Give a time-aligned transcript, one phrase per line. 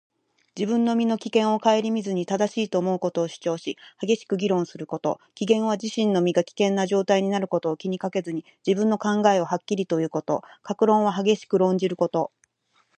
[0.57, 5.19] 自分の身の危険を顧みずに、正しいと思うことを主張し、激しく議論すること。
[5.37, 10.41] 「危言」は自身の身が危険な状況になることを気にかけずに、自分の考えをはっきりと言うこと。
[10.65, 12.31] 「覈論」は激しく論じること。